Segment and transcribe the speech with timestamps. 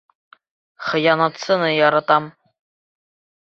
[0.85, 2.23] Хыянатсыны яратам!